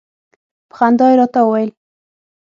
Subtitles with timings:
[0.69, 1.69] په خندا يې راته وویل.